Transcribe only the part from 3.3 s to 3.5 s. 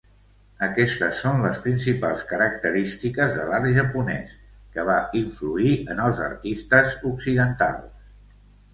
de